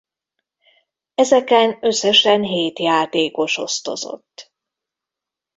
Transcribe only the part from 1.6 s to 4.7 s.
összesen hét játékos osztozott.